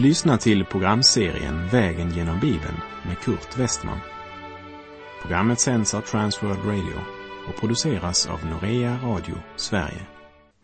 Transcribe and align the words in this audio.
Du 0.00 0.06
lyssnar 0.06 0.36
till 0.36 0.64
programserien 0.64 1.68
Vägen 1.68 2.10
genom 2.10 2.40
Bibeln 2.40 2.76
med 3.06 3.18
Kurt 3.18 3.58
Westman. 3.58 3.98
Programmet 5.22 5.60
sänds 5.60 5.94
av 5.94 6.00
Transworld 6.00 6.64
Radio 6.64 7.00
och 7.48 7.60
produceras 7.60 8.26
av 8.26 8.46
Norea 8.46 8.98
Radio 9.02 9.34
Sverige. 9.56 10.06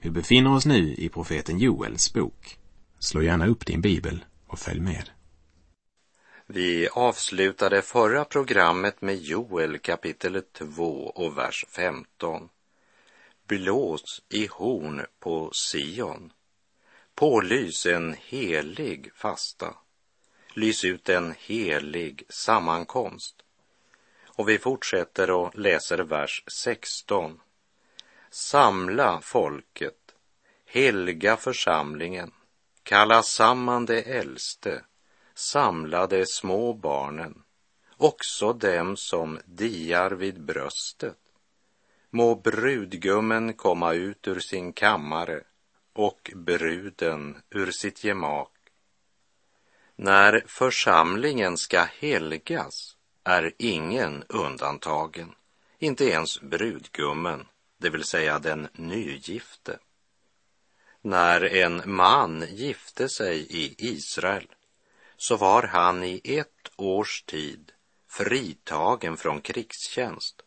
Vi 0.01 0.11
befinner 0.11 0.55
oss 0.55 0.67
nu 0.67 0.95
i 0.95 1.09
profeten 1.09 1.59
Joels 1.59 2.13
bok. 2.13 2.59
Slå 2.99 3.23
gärna 3.23 3.47
upp 3.47 3.67
din 3.67 3.81
bibel 3.81 4.25
och 4.47 4.59
följ 4.59 4.81
med. 4.81 5.11
Vi 6.47 6.89
avslutade 6.89 7.83
förra 7.83 8.25
programmet 8.25 9.03
med 9.03 9.17
Joel 9.17 9.79
kapitel 9.79 10.43
2 10.59 10.85
och 11.15 11.39
vers 11.39 11.65
15. 11.77 12.49
Blås 13.49 14.23
i 14.29 14.49
horn 14.51 15.03
på 15.21 15.51
Sion. 15.53 16.33
Pålys 17.17 17.87
en 17.87 18.17
helig 18.27 19.11
fasta. 19.15 19.75
Lys 20.55 20.85
ut 20.85 21.09
en 21.09 21.35
helig 21.39 22.25
sammankomst. 22.29 23.43
Och 24.27 24.49
vi 24.49 24.59
fortsätter 24.59 25.31
och 25.31 25.59
läser 25.59 25.99
vers 25.99 26.45
16. 26.47 27.41
Samla 28.31 29.21
folket, 29.21 30.15
helga 30.67 31.37
församlingen, 31.37 32.33
kalla 32.83 33.23
samman 33.23 33.87
de 33.87 33.99
äldste, 33.99 34.85
samla 35.35 36.07
de 36.07 36.27
små 36.27 36.73
barnen, 36.73 37.43
också 37.97 38.53
dem 38.53 38.97
som 38.97 39.41
diar 39.45 40.11
vid 40.11 40.41
bröstet. 40.41 41.19
Må 42.11 42.35
brudgummen 42.35 43.55
komma 43.55 43.93
ut 43.93 44.29
ur 44.29 44.41
sin 44.41 44.73
kammare 44.73 45.45
och 45.97 46.31
bruden 46.35 47.43
ur 47.51 47.71
sitt 47.71 48.05
gemak. 48.05 48.53
När 49.97 50.45
församlingen 50.47 51.57
ska 51.57 51.83
helgas 51.83 52.97
är 53.25 53.53
ingen 53.59 54.25
undantagen, 54.29 55.35
inte 55.79 56.05
ens 56.05 56.41
brudgummen, 56.41 57.47
det 57.79 57.91
vill 57.91 58.05
säga 58.05 58.39
den 58.39 58.69
nygifte. 58.73 59.79
När 61.03 61.45
en 61.45 61.83
man 61.85 62.45
gifte 62.49 63.09
sig 63.09 63.47
i 63.51 63.75
Israel 63.79 64.49
så 65.17 65.37
var 65.37 65.63
han 65.63 66.05
i 66.05 66.21
ett 66.25 66.73
års 66.77 67.23
tid 67.23 67.73
fritagen 68.09 69.17
från 69.17 69.41
krigstjänst. 69.41 70.43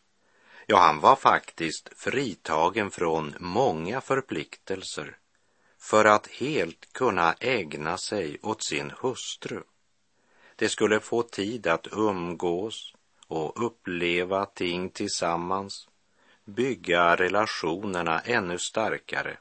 Ja, 0.66 0.78
han 0.78 1.00
var 1.00 1.16
faktiskt 1.16 1.90
fritagen 1.96 2.90
från 2.90 3.34
många 3.38 4.00
förpliktelser 4.00 5.19
för 5.80 6.04
att 6.04 6.26
helt 6.26 6.92
kunna 6.92 7.34
ägna 7.40 7.98
sig 7.98 8.38
åt 8.42 8.62
sin 8.64 8.92
hustru. 9.00 9.62
De 10.56 10.68
skulle 10.68 11.00
få 11.00 11.22
tid 11.22 11.66
att 11.66 11.88
umgås 11.92 12.94
och 13.26 13.66
uppleva 13.66 14.46
ting 14.46 14.90
tillsammans, 14.90 15.88
bygga 16.44 17.16
relationerna 17.16 18.20
ännu 18.20 18.58
starkare. 18.58 19.38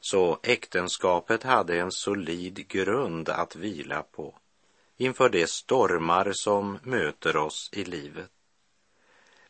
Så 0.00 0.38
äktenskapet 0.42 1.42
hade 1.42 1.80
en 1.80 1.92
solid 1.92 2.68
grund 2.68 3.28
att 3.28 3.56
vila 3.56 4.02
på 4.02 4.38
inför 4.96 5.28
de 5.28 5.46
stormar 5.46 6.32
som 6.32 6.78
möter 6.82 7.36
oss 7.36 7.70
i 7.72 7.84
livet. 7.84 8.30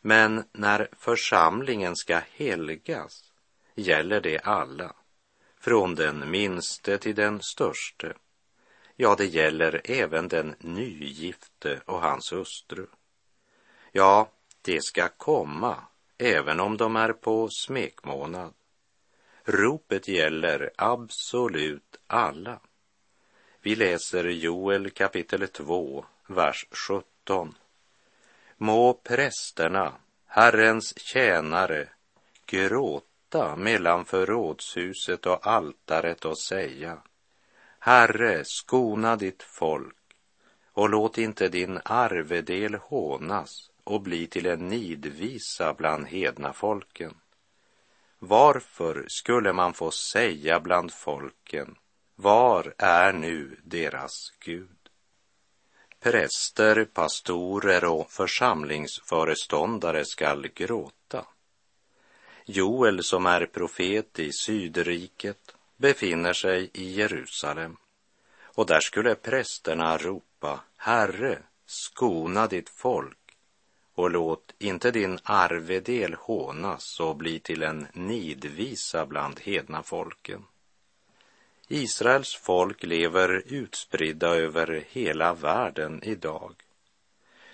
Men 0.01 0.43
när 0.51 0.89
församlingen 0.91 1.95
ska 1.95 2.21
helgas 2.31 3.23
gäller 3.75 4.21
det 4.21 4.39
alla 4.39 4.95
från 5.65 5.95
den 5.95 6.31
minste 6.31 6.97
till 6.97 7.15
den 7.15 7.41
störste. 7.41 8.13
Ja, 8.95 9.15
det 9.15 9.25
gäller 9.25 9.81
även 9.83 10.27
den 10.27 10.55
nygifte 10.59 11.81
och 11.85 12.01
hans 12.01 12.31
hustru. 12.31 12.87
Ja, 13.91 14.29
det 14.61 14.83
ska 14.83 15.07
komma, 15.07 15.77
även 16.17 16.59
om 16.59 16.77
de 16.77 16.95
är 16.95 17.13
på 17.13 17.49
smekmånad. 17.49 18.53
Ropet 19.43 20.07
gäller 20.07 20.71
absolut 20.75 21.97
alla. 22.07 22.59
Vi 23.61 23.75
läser 23.75 24.23
Joel 24.23 24.89
kapitel 24.89 25.47
2, 25.47 26.05
vers 26.27 26.65
17. 26.71 27.55
Må 28.57 28.93
prästerna, 28.93 29.93
Herrens 30.25 30.99
tjänare, 30.99 31.89
gråta 32.45 33.14
sitta 33.25 33.55
mellan 33.55 34.05
förrådshuset 34.05 35.25
och 35.25 35.47
altaret 35.47 36.25
och 36.25 36.37
säga 36.37 36.97
Herre, 37.79 38.43
skona 38.45 39.15
ditt 39.15 39.43
folk 39.43 39.95
och 40.73 40.89
låt 40.89 41.17
inte 41.17 41.47
din 41.49 41.79
arvedel 41.85 42.75
hånas 42.75 43.71
och 43.83 44.01
bli 44.01 44.27
till 44.27 44.45
en 44.45 44.67
nidvisa 44.67 45.73
bland 45.73 46.07
hedna 46.07 46.53
folken. 46.53 47.13
Varför 48.19 49.05
skulle 49.07 49.53
man 49.53 49.73
få 49.73 49.91
säga 49.91 50.59
bland 50.59 50.93
folken, 50.93 51.75
var 52.15 52.73
är 52.77 53.13
nu 53.13 53.59
deras 53.63 54.33
Gud? 54.39 54.69
Präster, 55.99 56.85
pastorer 56.85 57.85
och 57.85 58.11
församlingsföreståndare 58.11 60.05
skall 60.05 60.47
gråta. 60.47 61.04
Joel 62.47 63.03
som 63.03 63.25
är 63.25 63.45
profet 63.45 64.19
i 64.19 64.31
Sydriket 64.31 65.55
befinner 65.77 66.33
sig 66.33 66.69
i 66.73 66.91
Jerusalem 66.91 67.77
och 68.43 68.65
där 68.65 68.79
skulle 68.79 69.15
prästerna 69.15 69.97
ropa 69.97 70.59
Herre, 70.77 71.39
skona 71.65 72.47
ditt 72.47 72.69
folk 72.69 73.17
och 73.95 74.11
låt 74.11 74.53
inte 74.59 74.91
din 74.91 75.19
arvedel 75.23 76.13
hånas 76.13 76.99
och 76.99 77.15
bli 77.15 77.39
till 77.39 77.63
en 77.63 77.87
nidvisa 77.93 79.05
bland 79.05 79.39
hedna 79.39 79.83
folken. 79.83 80.45
Israels 81.67 82.35
folk 82.35 82.83
lever 82.83 83.43
utspridda 83.45 84.27
över 84.27 84.85
hela 84.89 85.33
världen 85.33 86.03
idag. 86.03 86.53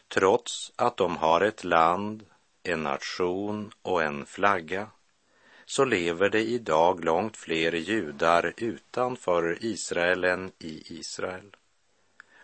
Trots 0.08 0.72
att 0.76 0.98
de 0.98 1.18
har 1.18 1.42
ett 1.42 1.64
land 1.64 2.26
en 2.64 2.84
nation 2.84 3.72
och 3.82 4.04
en 4.04 4.26
flagga 4.26 4.88
så 5.66 5.86
lever 5.86 6.30
det 6.30 6.42
idag 6.42 7.06
långt 7.06 7.38
fler 7.38 7.72
judar 7.72 8.54
utanför 8.58 9.58
Israel 9.62 10.24
än 10.24 10.52
i 10.60 11.00
Israel. 11.00 11.56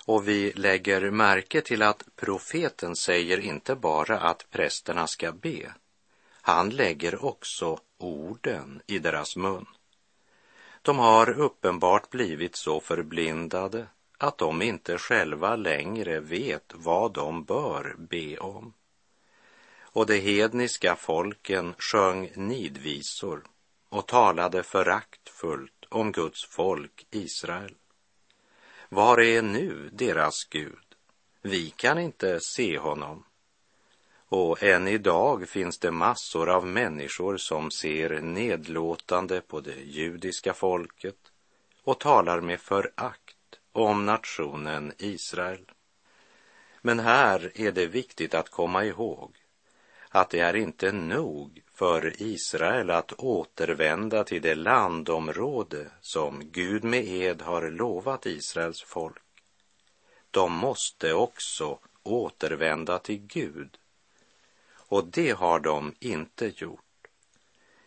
Och 0.05 0.28
vi 0.28 0.51
lägger 0.51 1.11
märke 1.11 1.61
till 1.61 1.81
att 1.81 2.03
profeten 2.16 2.95
säger 2.95 3.39
inte 3.39 3.75
bara 3.75 4.19
att 4.19 4.45
prästerna 4.51 5.07
ska 5.07 5.31
be. 5.31 5.73
Han 6.41 6.69
lägger 6.69 7.25
också 7.25 7.79
orden 7.97 8.81
i 8.88 8.99
deras 8.99 9.35
mun. 9.35 9.66
De 10.81 10.97
har 10.99 11.29
uppenbart 11.29 12.09
blivit 12.09 12.55
så 12.55 12.79
förblindade 12.79 13.88
att 14.17 14.38
de 14.38 14.61
inte 14.61 14.97
själva 14.97 15.55
längre 15.55 16.19
vet 16.19 16.73
vad 16.75 17.13
de 17.13 17.44
bör 17.44 17.95
be 17.97 18.38
om 18.38 18.73
och 19.97 20.06
de 20.06 20.19
hedniska 20.19 20.96
folken 20.96 21.74
sjöng 21.78 22.31
nidvisor 22.35 23.44
och 23.90 24.08
talade 24.08 24.63
föraktfullt 24.63 25.85
om 25.90 26.12
Guds 26.12 26.46
folk 26.46 27.08
Israel. 27.12 27.75
Var 28.90 29.22
är 29.22 29.41
nu 29.41 29.90
deras 29.94 30.46
Gud? 30.50 30.96
Vi 31.41 31.70
kan 31.70 31.99
inte 31.99 32.40
se 32.41 32.78
honom. 32.78 33.23
Och 34.28 34.64
än 34.64 34.88
idag 34.88 35.49
finns 35.49 35.79
det 35.79 35.91
massor 35.91 36.50
av 36.50 36.67
människor 36.67 37.38
som 37.38 37.72
ser 37.72 38.22
nedlåtande 38.22 39.41
på 39.41 39.59
det 39.59 39.79
judiska 39.85 40.53
folket 40.53 41.32
och 41.84 42.00
talar 42.00 42.41
med 42.41 42.59
förakt 42.59 43.59
om 43.72 44.05
nationen 44.05 44.93
Israel. 44.97 45.72
Men 46.82 47.00
här 47.00 47.52
är 47.55 47.72
det 47.72 47.85
viktigt 47.85 48.34
att 48.34 48.50
komma 48.50 48.85
ihåg 48.85 49.35
att 50.09 50.29
det 50.29 50.39
är 50.39 50.55
inte 50.55 50.91
nog 50.91 51.61
för 51.73 52.21
Israel 52.21 52.89
att 52.89 53.13
återvända 53.13 54.23
till 54.23 54.41
det 54.41 54.55
landområde 54.55 55.91
som 56.01 56.51
Gud 56.51 56.83
med 56.83 57.07
ed 57.07 57.41
har 57.41 57.69
lovat 57.69 58.25
Israels 58.25 58.83
folk. 58.83 59.21
De 60.31 60.53
måste 60.53 61.13
också 61.13 61.79
återvända 62.03 62.99
till 62.99 63.19
Gud. 63.19 63.77
Och 64.73 65.05
det 65.05 65.31
har 65.31 65.59
de 65.59 65.95
inte 65.99 66.51
gjort. 66.55 66.81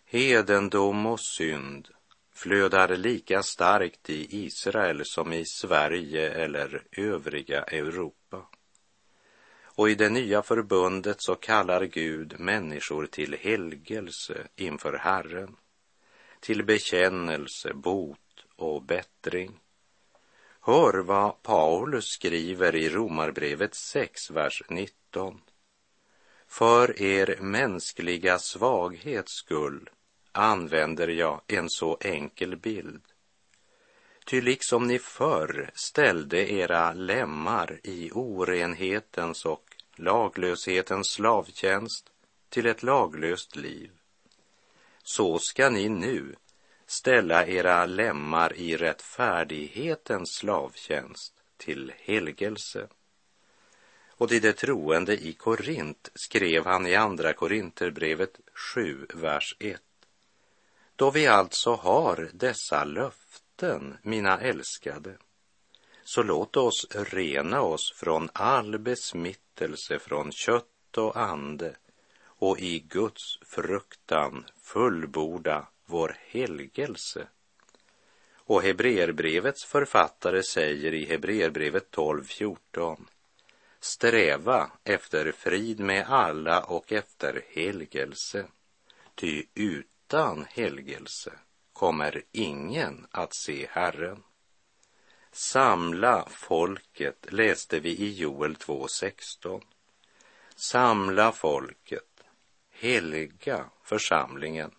Hedendom 0.04 1.06
och 1.06 1.20
synd 1.20 1.88
flödar 2.34 2.96
lika 2.96 3.42
starkt 3.42 4.10
i 4.10 4.44
Israel 4.44 5.02
som 5.04 5.32
i 5.32 5.44
Sverige 5.46 6.30
eller 6.30 6.82
övriga 6.92 7.62
Europa. 7.62 8.46
Och 9.80 9.90
i 9.90 9.94
det 9.94 10.08
nya 10.08 10.42
förbundet 10.42 11.22
så 11.22 11.34
kallar 11.34 11.84
Gud 11.84 12.40
människor 12.40 13.06
till 13.06 13.36
helgelse 13.40 14.46
inför 14.56 14.92
Herren, 14.92 15.56
till 16.40 16.64
bekännelse, 16.64 17.74
bot 17.74 18.44
och 18.56 18.82
bättring. 18.82 19.60
Hör 20.60 21.02
vad 21.02 21.42
Paulus 21.42 22.04
skriver 22.04 22.74
i 22.76 22.88
Romarbrevet 22.88 23.74
6, 23.74 24.30
vers 24.30 24.62
19. 24.68 25.40
För 26.48 27.02
er 27.02 27.36
mänskliga 27.40 28.38
svaghets 28.38 29.32
skull 29.32 29.90
använder 30.32 31.08
jag 31.08 31.40
en 31.46 31.70
så 31.70 31.98
enkel 32.00 32.56
bild. 32.56 33.02
Ty 34.26 34.40
liksom 34.40 34.86
ni 34.86 34.98
förr 34.98 35.70
ställde 35.74 36.52
era 36.52 36.92
lemmar 36.92 37.80
i 37.82 38.10
orenhetens 38.12 39.44
och 39.44 39.69
laglöshetens 40.00 41.08
slavtjänst 41.08 42.10
till 42.48 42.66
ett 42.66 42.82
laglöst 42.82 43.56
liv, 43.56 43.90
så 45.02 45.38
ska 45.38 45.70
ni 45.70 45.88
nu 45.88 46.34
ställa 46.86 47.46
era 47.46 47.86
lemmar 47.86 48.56
i 48.56 48.76
rättfärdighetens 48.76 50.34
slavtjänst 50.34 51.34
till 51.56 51.92
helgelse. 51.98 52.88
Och 54.08 54.28
till 54.28 54.42
de 54.42 54.52
troende 54.52 55.16
i 55.16 55.32
Korint 55.32 56.10
skrev 56.14 56.64
han 56.64 56.86
i 56.86 56.94
Andra 56.94 57.32
Korinterbrevet 57.32 58.40
7, 58.74 59.06
vers 59.14 59.56
1. 59.58 59.80
Då 60.96 61.10
vi 61.10 61.26
alltså 61.26 61.74
har 61.74 62.30
dessa 62.32 62.84
löften, 62.84 63.96
mina 64.02 64.40
älskade, 64.40 65.16
så 66.14 66.22
låt 66.22 66.56
oss 66.56 66.86
rena 66.90 67.60
oss 67.60 67.92
från 67.96 68.28
all 68.32 68.78
besmittelse 68.78 69.98
från 69.98 70.32
kött 70.32 70.98
och 70.98 71.16
ande 71.16 71.76
och 72.24 72.58
i 72.58 72.78
Guds 72.78 73.38
fruktan 73.42 74.44
fullborda 74.62 75.68
vår 75.86 76.16
helgelse. 76.26 77.26
Och 78.36 78.62
Hebreerbrevets 78.62 79.64
författare 79.64 80.42
säger 80.42 80.94
i 80.94 81.04
Hebreerbrevet 81.04 81.90
12.14 81.90 83.00
Sträva 83.80 84.70
efter 84.84 85.32
frid 85.32 85.80
med 85.80 86.06
alla 86.08 86.62
och 86.62 86.92
efter 86.92 87.42
helgelse, 87.48 88.46
ty 89.14 89.44
utan 89.54 90.46
helgelse 90.48 91.32
kommer 91.72 92.22
ingen 92.32 93.06
att 93.10 93.34
se 93.34 93.66
Herren. 93.70 94.22
Samla 95.32 96.26
folket 96.30 97.26
läste 97.32 97.80
vi 97.80 97.90
i 97.90 98.12
Joel 98.12 98.56
2.16. 98.56 99.62
Samla 100.56 101.32
folket, 101.32 102.24
helga 102.70 103.64
församlingen. 103.82 104.70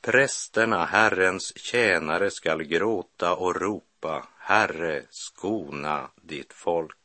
Prästerna, 0.00 0.84
Herrens 0.84 1.58
tjänare, 1.58 2.30
skall 2.30 2.62
gråta 2.62 3.34
och 3.34 3.56
ropa, 3.56 4.28
Herre, 4.38 5.02
skona 5.10 6.10
ditt 6.22 6.52
folk. 6.52 6.96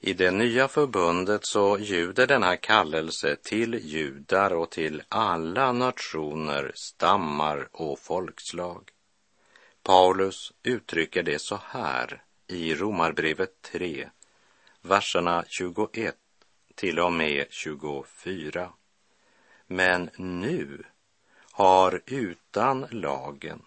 I 0.00 0.12
det 0.12 0.30
nya 0.30 0.68
förbundet 0.68 1.46
så 1.46 1.78
ljuder 1.78 2.26
denna 2.26 2.56
kallelse 2.56 3.36
till 3.36 3.74
judar 3.74 4.52
och 4.52 4.70
till 4.70 5.02
alla 5.08 5.72
nationer, 5.72 6.72
stammar 6.74 7.68
och 7.72 7.98
folkslag. 7.98 8.91
Paulus 9.84 10.52
uttrycker 10.62 11.22
det 11.22 11.38
så 11.38 11.60
här 11.64 12.22
i 12.46 12.74
Romarbrevet 12.74 13.62
3, 13.62 14.08
verserna 14.80 15.44
21 15.48 16.16
till 16.74 16.98
och 16.98 17.12
med 17.12 17.46
24. 17.50 18.72
Men 19.66 20.10
nu 20.16 20.84
har 21.52 22.02
utan 22.06 22.86
lagen 22.90 23.62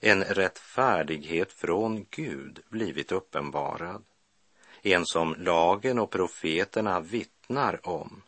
en 0.00 0.24
rättfärdighet 0.24 1.52
från 1.52 2.06
Gud 2.10 2.60
blivit 2.68 3.12
uppenbarad, 3.12 4.04
en 4.82 5.06
som 5.06 5.34
lagen 5.38 5.98
och 5.98 6.10
profeterna 6.10 7.00
vittnar 7.00 7.88
om, 7.88 8.22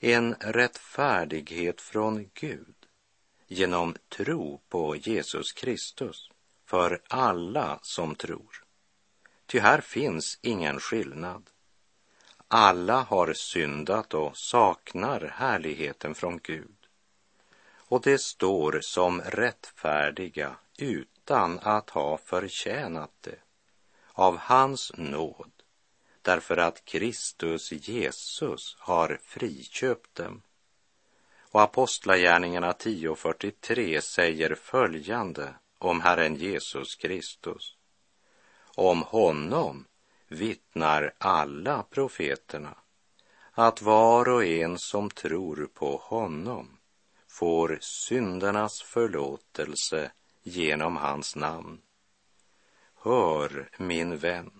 en 0.00 0.34
rättfärdighet 0.34 1.80
från 1.80 2.30
Gud 2.34 2.73
genom 3.46 3.96
tro 4.08 4.60
på 4.68 4.96
Jesus 4.96 5.52
Kristus 5.52 6.30
för 6.66 7.02
alla 7.08 7.78
som 7.82 8.14
tror. 8.14 8.64
Ty 9.46 9.58
här 9.58 9.80
finns 9.80 10.38
ingen 10.42 10.80
skillnad. 10.80 11.50
Alla 12.48 13.00
har 13.00 13.32
syndat 13.32 14.14
och 14.14 14.36
saknar 14.36 15.20
härligheten 15.20 16.14
från 16.14 16.40
Gud. 16.42 16.76
Och 17.94 18.02
det 18.02 18.18
står 18.18 18.78
som 18.82 19.20
rättfärdiga 19.20 20.56
utan 20.78 21.58
att 21.62 21.90
ha 21.90 22.18
förtjänat 22.18 23.10
det, 23.20 23.38
av 24.12 24.36
hans 24.36 24.92
nåd, 24.94 25.50
därför 26.22 26.56
att 26.56 26.84
Kristus 26.84 27.72
Jesus 27.72 28.76
har 28.78 29.18
friköpt 29.22 30.14
dem. 30.14 30.42
Och 31.54 31.62
Apostlagärningarna 31.62 32.72
10.43 32.72 34.00
säger 34.00 34.54
följande 34.54 35.54
om 35.78 36.00
Herren 36.00 36.34
Jesus 36.34 36.94
Kristus. 36.94 37.76
Om 38.74 39.02
honom 39.02 39.84
vittnar 40.28 41.14
alla 41.18 41.82
profeterna 41.82 42.74
att 43.52 43.82
var 43.82 44.28
och 44.28 44.44
en 44.44 44.78
som 44.78 45.10
tror 45.10 45.68
på 45.74 45.96
honom 45.96 46.78
får 47.28 47.78
syndernas 47.80 48.82
förlåtelse 48.82 50.10
genom 50.42 50.96
hans 50.96 51.36
namn. 51.36 51.80
Hör, 52.94 53.70
min 53.78 54.16
vän, 54.16 54.50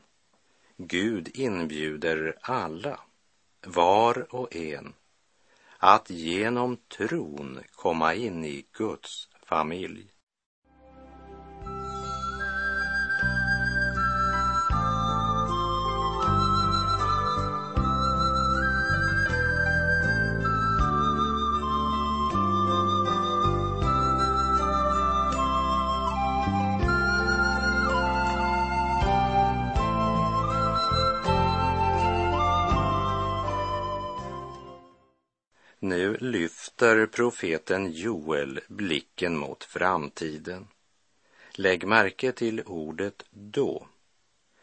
Gud 0.76 1.31
inbjuder 1.35 2.38
alla, 2.40 3.00
var 3.67 4.35
och 4.35 4.56
en, 4.56 4.94
att 5.87 6.11
genom 6.11 6.77
tron 6.77 7.61
komma 7.75 8.15
in 8.15 8.45
i 8.45 8.67
Guds 8.73 9.29
familj. 9.47 10.13
Nu 36.14 36.30
lyfter 36.30 37.06
profeten 37.06 37.92
Joel 37.92 38.61
blicken 38.68 39.37
mot 39.37 39.64
framtiden. 39.64 40.68
Lägg 41.54 41.87
märke 41.87 42.33
till 42.33 42.62
ordet 42.66 43.25
då, 43.30 43.87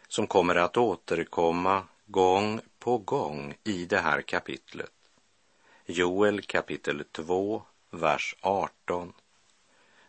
som 0.08 0.28
kommer 0.28 0.56
att 0.56 0.78
återkomma 0.78 1.84
gång 2.06 2.62
på 2.80 2.98
gång 2.98 3.56
i 3.64 3.86
det 3.86 3.98
här 3.98 4.22
kapitlet. 4.22 4.92
Joel 5.86 6.42
kapitel 6.42 7.04
2, 7.12 7.64
vers 7.90 8.36
18. 8.42 9.14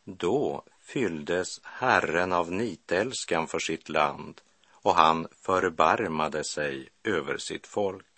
Då 0.04 0.64
fylldes 0.80 1.60
Herren 1.62 2.32
av 2.32 2.52
nitälskan 2.52 3.46
för 3.46 3.58
sitt 3.58 3.88
land 3.88 4.40
och 4.70 4.94
han 4.94 5.28
förbarmade 5.40 6.44
sig 6.44 6.88
över 7.04 7.36
sitt 7.36 7.66
folk. 7.66 8.11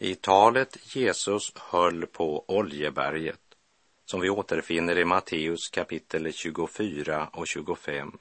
I 0.00 0.14
talet 0.14 0.96
Jesus 0.96 1.52
höll 1.56 2.06
på 2.06 2.44
Oljeberget, 2.48 3.40
som 4.04 4.20
vi 4.20 4.30
återfinner 4.30 4.98
i 4.98 5.04
Matteus 5.04 5.68
kapitel 5.68 6.32
24 6.32 7.28
och 7.32 7.46
25, 7.46 8.18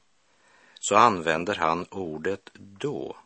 så 0.80 0.96
använder 0.96 1.56
han 1.56 1.86
ordet 1.92 2.50
då, 2.54 3.18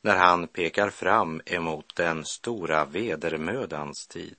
när 0.00 0.16
han 0.16 0.46
pekar 0.46 0.90
fram 0.90 1.40
emot 1.46 1.96
den 1.96 2.24
stora 2.24 2.84
vedermödans 2.84 4.06
tid. 4.06 4.36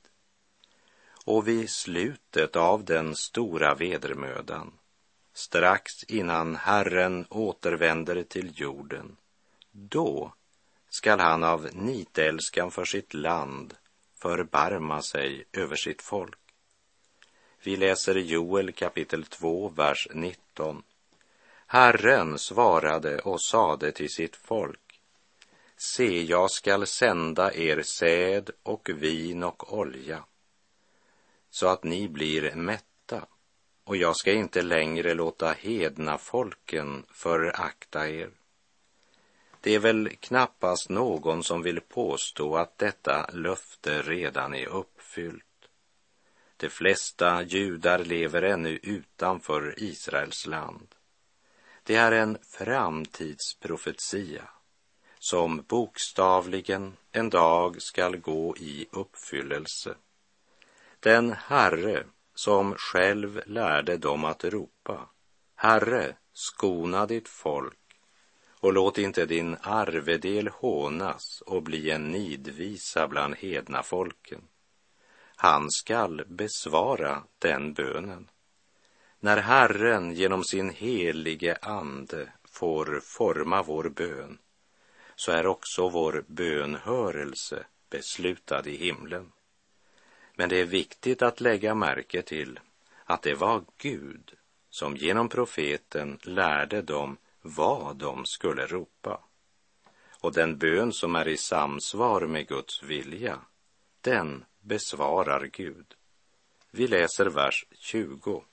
Och 1.25 1.47
vid 1.47 1.69
slutet 1.69 2.55
av 2.55 2.85
den 2.85 3.15
stora 3.15 3.75
vedermödan, 3.75 4.73
strax 5.33 6.03
innan 6.03 6.55
Herren 6.55 7.25
återvänder 7.29 8.23
till 8.23 8.51
jorden, 8.59 9.17
då 9.71 10.33
skall 10.97 11.19
han 11.19 11.43
av 11.43 11.69
nitälskan 11.73 12.71
för 12.71 12.85
sitt 12.85 13.13
land 13.13 13.73
förbarma 14.21 15.01
sig 15.01 15.45
över 15.53 15.75
sitt 15.75 16.01
folk. 16.01 16.39
Vi 17.63 17.75
läser 17.75 18.15
Joel 18.15 18.71
kapitel 18.71 19.23
2, 19.23 19.69
vers 19.69 20.07
19. 20.13 20.83
Herren 21.67 22.39
svarade 22.39 23.19
och 23.19 23.41
sade 23.41 23.91
till 23.91 24.09
sitt 24.09 24.35
folk. 24.35 25.01
Se, 25.77 26.23
jag 26.23 26.51
skall 26.51 26.87
sända 26.87 27.53
er 27.53 27.81
säd 27.81 28.49
och 28.63 28.89
vin 28.89 29.43
och 29.43 29.77
olja, 29.77 30.23
så 31.49 31.67
att 31.67 31.83
ni 31.83 32.07
blir 32.07 32.55
mätta, 32.55 33.25
och 33.83 33.97
jag 33.97 34.15
ska 34.15 34.31
inte 34.31 34.61
längre 34.61 35.13
låta 35.13 35.51
hedna 35.51 36.17
folken 36.17 37.05
förakta 37.09 38.09
er. 38.09 38.29
Det 39.65 39.75
är 39.75 39.79
väl 39.79 40.09
knappast 40.19 40.89
någon 40.89 41.43
som 41.43 41.61
vill 41.61 41.81
påstå 41.81 42.57
att 42.57 42.77
detta 42.77 43.29
löfte 43.33 44.01
redan 44.01 44.55
är 44.55 44.67
uppfyllt. 44.67 45.69
De 46.57 46.69
flesta 46.69 47.43
judar 47.43 47.99
lever 47.99 48.41
ännu 48.41 48.79
utanför 48.83 49.73
Israels 49.77 50.45
land. 50.45 50.95
Det 51.83 51.95
är 51.95 52.11
en 52.11 52.37
framtidsprofetia 52.41 54.49
som 55.19 55.63
bokstavligen 55.67 56.97
en 57.11 57.29
dag 57.29 57.81
skall 57.81 58.17
gå 58.17 58.57
i 58.57 58.87
uppfyllelse. 58.91 59.95
Den 60.99 61.31
Herre 61.31 62.03
som 62.35 62.75
själv 62.75 63.41
lärde 63.45 63.97
dem 63.97 64.25
att 64.25 64.43
ropa 64.43 65.09
Herre, 65.55 66.15
skona 66.33 67.05
ditt 67.05 67.29
folk 67.29 67.84
och 68.65 68.73
låt 68.73 68.97
inte 68.97 69.25
din 69.25 69.57
arvedel 69.61 70.47
hånas 70.47 71.41
och 71.41 71.63
bli 71.63 71.89
en 71.89 72.11
nidvisa 72.11 73.07
bland 73.07 73.35
hedna 73.35 73.83
folken. 73.83 74.41
Han 75.35 75.71
skall 75.71 76.23
besvara 76.27 77.23
den 77.39 77.73
bönen. 77.73 78.29
När 79.19 79.37
Herren 79.37 80.13
genom 80.13 80.43
sin 80.43 80.69
helige 80.69 81.57
ande 81.61 82.31
får 82.43 82.99
forma 83.03 83.63
vår 83.63 83.89
bön 83.89 84.37
så 85.15 85.31
är 85.31 85.47
också 85.47 85.89
vår 85.89 86.23
bönhörelse 86.27 87.65
beslutad 87.89 88.67
i 88.67 88.77
himlen. 88.77 89.31
Men 90.35 90.49
det 90.49 90.59
är 90.61 90.65
viktigt 90.65 91.21
att 91.21 91.41
lägga 91.41 91.75
märke 91.75 92.21
till 92.21 92.59
att 93.03 93.21
det 93.21 93.35
var 93.35 93.63
Gud 93.77 94.33
som 94.69 94.97
genom 94.97 95.29
profeten 95.29 96.19
lärde 96.23 96.81
dem 96.81 97.17
vad 97.47 97.95
de 97.95 98.25
skulle 98.25 98.65
ropa. 98.65 99.19
Och 100.19 100.33
den 100.33 100.57
bön 100.57 100.93
som 100.93 101.15
är 101.15 101.27
i 101.27 101.37
samsvar 101.37 102.21
med 102.21 102.47
Guds 102.47 102.83
vilja, 102.83 103.39
den 104.01 104.45
besvarar 104.61 105.45
Gud. 105.45 105.95
Vi 106.71 106.87
läser 106.87 107.25
vers 107.25 107.65
20. 107.71 108.43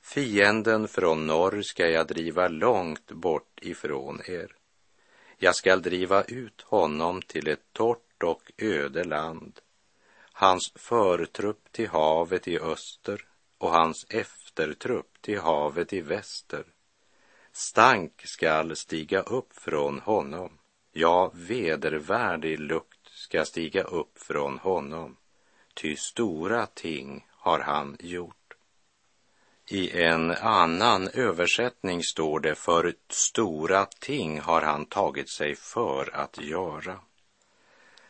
Fienden 0.00 0.88
från 0.88 1.26
norr 1.26 1.62
ska 1.62 1.88
jag 1.88 2.06
driva 2.06 2.48
långt 2.48 3.12
bort 3.12 3.58
ifrån 3.62 4.20
er. 4.26 4.56
Jag 5.36 5.56
skall 5.56 5.82
driva 5.82 6.24
ut 6.24 6.60
honom 6.60 7.22
till 7.22 7.48
ett 7.48 7.72
torrt 7.72 8.22
och 8.22 8.52
öde 8.58 9.04
land, 9.04 9.60
hans 10.32 10.72
förtrupp 10.74 11.72
till 11.72 11.88
havet 11.88 12.48
i 12.48 12.58
öster 12.58 13.26
och 13.58 13.70
hans 13.70 14.06
eftertrupp 14.08 15.22
till 15.22 15.40
havet 15.40 15.92
i 15.92 16.00
väster. 16.00 16.64
Stank 17.52 18.22
skall 18.24 18.76
stiga 18.76 19.20
upp 19.20 19.52
från 19.52 20.00
honom, 20.00 20.58
ja, 20.92 21.30
vedervärdig 21.34 22.60
lukt 22.60 23.08
skall 23.08 23.46
stiga 23.46 23.82
upp 23.82 24.18
från 24.18 24.58
honom, 24.58 25.16
ty 25.74 25.96
stora 25.96 26.66
ting 26.66 27.26
har 27.30 27.58
han 27.58 27.96
gjort. 28.00 28.36
I 29.66 30.02
en 30.02 30.30
annan 30.30 31.08
översättning 31.08 32.02
står 32.02 32.40
det 32.40 32.54
för 32.54 32.94
stora 33.08 33.86
ting 33.86 34.40
har 34.40 34.62
han 34.62 34.86
tagit 34.86 35.30
sig 35.30 35.54
för 35.54 36.16
att 36.16 36.38
göra. 36.42 37.00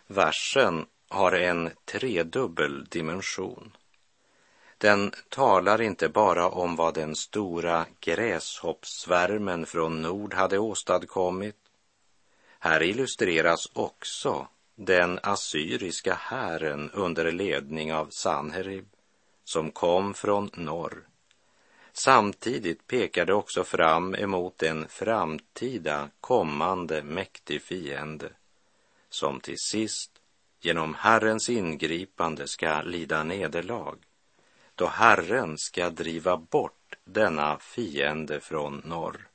Versen 0.07 0.87
har 1.09 1.33
en 1.33 1.71
tredubbel 1.85 2.85
dimension. 2.85 3.77
Den 4.81 5.13
talar 5.29 5.81
inte 5.83 6.09
bara 6.09 6.49
om 6.49 6.77
vad 6.77 6.95
den 6.95 7.17
stora 7.17 7.87
gräshoppsvärmen 8.01 9.67
från 9.67 10.03
nord 10.03 10.35
hade 10.35 10.59
åstadkommit. 10.59 11.57
Här 12.59 12.83
illustreras 12.83 13.71
också 13.73 14.49
den 14.75 15.19
assyriska 15.23 16.15
hären 16.15 16.91
under 16.91 17.33
ledning 17.33 17.95
av 17.95 18.09
Sanherib 18.11 18.89
som 19.45 19.71
kom 19.71 20.15
från 20.15 20.51
norr 20.55 21.07
Samtidigt 21.93 22.87
pekar 22.87 23.27
det 23.27 23.35
också 23.35 23.65
fram 23.65 24.15
emot 24.15 24.63
en 24.63 24.89
framtida 24.89 26.09
kommande 26.21 27.03
mäktig 27.03 27.63
fiende 27.63 28.31
som 29.11 29.41
till 29.41 29.59
sist 29.59 30.11
genom 30.61 30.95
Herrens 30.95 31.49
ingripande 31.49 32.49
ska 32.49 32.83
lida 32.83 33.25
nederlag 33.25 33.97
då 34.81 34.87
Herren 34.87 35.59
ska 35.59 35.91
driva 35.91 36.37
bort 36.37 36.95
denna 37.05 37.59
fiende 37.59 38.41
från 38.41 38.83
norr. 38.85 39.29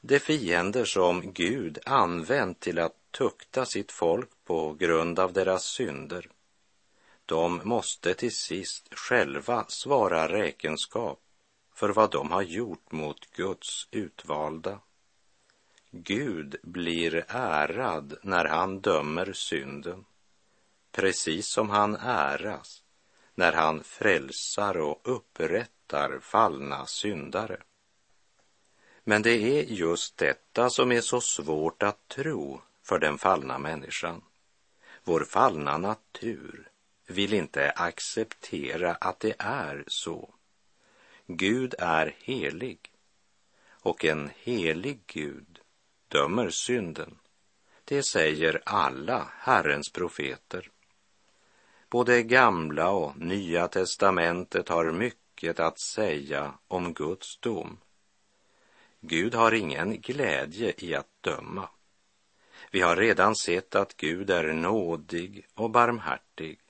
De 0.00 0.18
fiender 0.18 0.84
som 0.84 1.32
Gud 1.32 1.78
använt 1.86 2.60
till 2.60 2.78
att 2.78 2.96
tukta 3.10 3.66
sitt 3.66 3.92
folk 3.92 4.30
på 4.44 4.74
grund 4.74 5.18
av 5.18 5.32
deras 5.32 5.64
synder 5.64 6.28
de 7.26 7.60
måste 7.64 8.14
till 8.14 8.36
sist 8.36 8.94
själva 8.94 9.64
svara 9.68 10.28
räkenskap 10.28 11.20
för 11.74 11.88
vad 11.88 12.10
de 12.10 12.30
har 12.30 12.42
gjort 12.42 12.92
mot 12.92 13.30
Guds 13.36 13.88
utvalda. 13.90 14.78
Gud 15.90 16.56
blir 16.62 17.24
ärad 17.28 18.14
när 18.22 18.44
han 18.44 18.80
dömer 18.80 19.32
synden, 19.32 20.04
precis 20.92 21.48
som 21.48 21.70
han 21.70 21.96
äras 21.96 22.83
när 23.34 23.52
han 23.52 23.84
frälsar 23.84 24.76
och 24.76 25.00
upprättar 25.04 26.18
fallna 26.20 26.86
syndare. 26.86 27.56
Men 29.04 29.22
det 29.22 29.30
är 29.30 29.62
just 29.62 30.16
detta 30.16 30.70
som 30.70 30.92
är 30.92 31.00
så 31.00 31.20
svårt 31.20 31.82
att 31.82 32.08
tro 32.08 32.60
för 32.82 32.98
den 32.98 33.18
fallna 33.18 33.58
människan. 33.58 34.22
Vår 35.04 35.24
fallna 35.24 35.78
natur 35.78 36.68
vill 37.06 37.34
inte 37.34 37.70
acceptera 37.70 38.94
att 38.94 39.20
det 39.20 39.34
är 39.38 39.84
så. 39.86 40.34
Gud 41.26 41.74
är 41.78 42.16
helig 42.18 42.78
och 43.68 44.04
en 44.04 44.30
helig 44.36 45.00
Gud 45.06 45.60
dömer 46.08 46.50
synden. 46.50 47.18
Det 47.84 48.02
säger 48.02 48.62
alla 48.64 49.28
Herrens 49.38 49.92
profeter. 49.92 50.70
Både 51.90 52.22
gamla 52.22 52.90
och 52.90 53.16
nya 53.16 53.68
testamentet 53.68 54.68
har 54.68 54.92
mycket 54.92 55.60
att 55.60 55.80
säga 55.80 56.54
om 56.68 56.94
Guds 56.94 57.38
dom. 57.38 57.78
Gud 59.00 59.34
har 59.34 59.52
ingen 59.52 60.00
glädje 60.00 60.74
i 60.78 60.94
att 60.94 61.10
döma. 61.20 61.68
Vi 62.70 62.80
har 62.80 62.96
redan 62.96 63.36
sett 63.36 63.74
att 63.74 63.96
Gud 63.96 64.30
är 64.30 64.52
nådig 64.52 65.46
och 65.54 65.70
barmhärtig. 65.70 66.60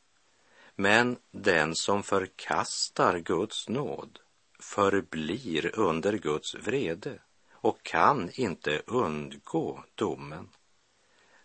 Men 0.76 1.16
den 1.30 1.74
som 1.74 2.02
förkastar 2.02 3.18
Guds 3.18 3.68
nåd 3.68 4.18
förblir 4.60 5.78
under 5.78 6.12
Guds 6.12 6.54
vrede 6.54 7.18
och 7.52 7.82
kan 7.82 8.30
inte 8.32 8.82
undgå 8.86 9.84
domen. 9.94 10.48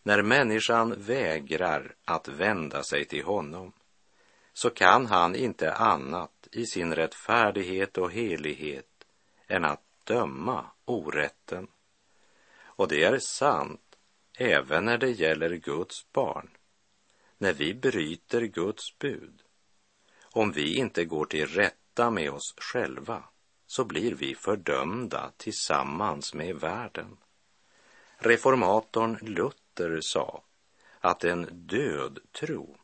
När 0.09 0.21
människan 0.21 0.95
vägrar 0.97 1.95
att 2.05 2.27
vända 2.27 2.83
sig 2.83 3.05
till 3.05 3.23
honom 3.23 3.73
så 4.53 4.69
kan 4.69 5.05
han 5.05 5.35
inte 5.35 5.73
annat 5.73 6.47
i 6.51 6.65
sin 6.65 6.95
rättfärdighet 6.95 7.97
och 7.97 8.11
helighet 8.11 9.05
än 9.47 9.65
att 9.65 9.83
döma 10.03 10.65
orätten. 10.85 11.67
Och 12.61 12.87
det 12.87 13.03
är 13.03 13.19
sant 13.19 13.95
även 14.37 14.85
när 14.85 14.97
det 14.97 15.11
gäller 15.11 15.55
Guds 15.55 16.11
barn. 16.11 16.49
När 17.37 17.53
vi 17.53 17.73
bryter 17.73 18.41
Guds 18.41 18.97
bud, 18.97 19.41
om 20.21 20.51
vi 20.51 20.75
inte 20.75 21.05
går 21.05 21.25
till 21.25 21.47
rätta 21.47 22.11
med 22.11 22.31
oss 22.31 22.53
själva, 22.57 23.23
så 23.67 23.85
blir 23.85 24.15
vi 24.15 24.35
fördömda 24.35 25.31
tillsammans 25.37 26.33
med 26.33 26.55
världen. 26.55 27.17
Reformatorn 28.17 29.17
Luther 29.21 29.58
sa 30.01 30.43
att 30.99 31.23
en 31.23 31.47
död 31.51 32.19
tro 32.31 32.77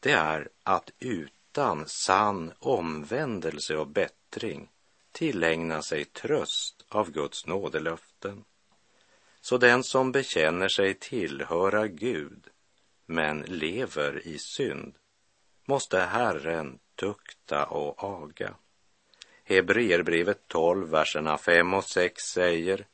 det 0.00 0.12
är 0.12 0.48
att 0.62 0.90
utan 0.98 1.88
sann 1.88 2.52
omvändelse 2.58 3.76
och 3.76 3.86
bättring 3.86 4.68
tillägna 5.12 5.82
sig 5.82 6.04
tröst 6.04 6.84
av 6.88 7.10
Guds 7.10 7.46
nådelöften. 7.46 8.44
Så 9.40 9.58
den 9.58 9.84
som 9.84 10.12
bekänner 10.12 10.68
sig 10.68 10.94
tillhöra 10.94 11.88
Gud 11.88 12.46
men 13.06 13.40
lever 13.40 14.26
i 14.26 14.38
synd 14.38 14.94
måste 15.64 16.00
Herren 16.00 16.78
tukta 16.94 17.66
och 17.66 18.04
aga. 18.04 18.54
Hebreerbrevet 19.44 20.48
12, 20.48 20.90
verserna 20.90 21.38
5 21.38 21.74
och 21.74 21.84
6 21.84 22.22
säger 22.22 22.86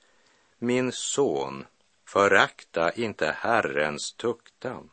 Min 0.59 0.93
son, 0.93 1.67
förakta 2.15 2.93
inte 2.93 3.37
Herrens 3.39 4.13
tuktan 4.13 4.91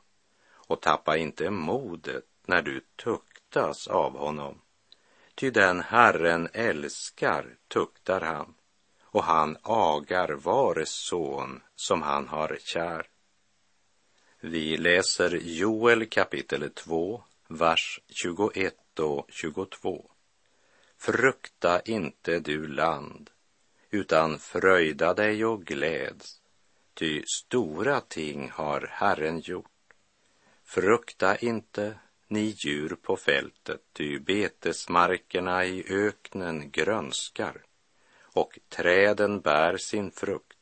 och 0.54 0.82
tappa 0.82 1.18
inte 1.18 1.50
modet 1.50 2.25
när 2.46 2.62
du 2.62 2.82
tuktas 2.96 3.88
av 3.88 4.18
honom. 4.18 4.62
Ty 5.36 5.50
den 5.50 5.82
Herren 5.82 6.50
älskar 6.54 7.46
tuktar 7.68 8.22
han, 8.22 8.54
och 9.01 9.24
han 9.24 9.58
agar 9.62 10.30
var 10.30 10.84
son 10.86 11.62
som 11.75 12.01
han 12.01 12.28
har 12.28 12.58
kär. 12.60 13.08
Vi 14.40 14.78
läser 14.78 15.40
Joel 15.42 16.06
kapitel 16.06 16.70
2, 16.70 17.24
vers 17.48 18.00
21 18.08 19.00
och 19.00 19.25
22. 19.30 20.12
Frukta 20.98 21.82
inte 21.82 22.40
du 22.40 22.68
land, 22.68 23.30
utan 23.90 24.40
fröjda 24.40 25.13
dig 25.13 25.46
och 25.46 25.63
gläds, 25.63 26.41
ty 26.94 27.24
stora 27.26 28.02
ting 28.02 28.50
har 28.50 28.88
Herren 28.92 29.40
gjort. 29.40 29.94
Frukta 30.64 31.38
inte, 31.38 31.96
ni 32.28 32.56
djur 32.58 32.96
på 33.02 33.18
fältet, 33.18 33.82
ty 33.94 34.20
betesmarkerna 34.20 35.66
i 35.66 35.86
öknen 35.90 36.72
grönskar 36.72 37.62
och 38.34 38.60
träden 38.70 39.42
bär 39.42 39.78
sin 39.78 40.12
frukt. 40.12 40.58